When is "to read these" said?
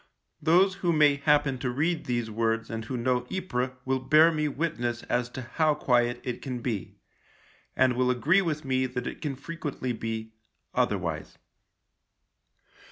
1.59-2.31